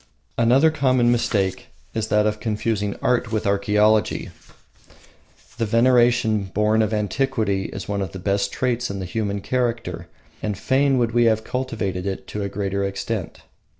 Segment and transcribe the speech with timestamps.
[0.35, 4.31] Another common mistake is that of confusing art with archaeology.
[5.59, 10.07] The veneration born of antiquity is one of the best traits in the human character,
[10.41, 13.41] and fain would we have it cultivated to a greater extent.